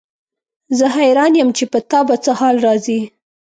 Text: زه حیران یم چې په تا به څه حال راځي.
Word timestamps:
زه 0.77 0.85
حیران 0.97 1.31
یم 1.39 1.49
چې 1.57 1.63
په 1.71 1.79
تا 1.89 1.99
به 2.07 2.15
څه 2.23 2.31
حال 2.39 2.55
راځي. 2.65 2.99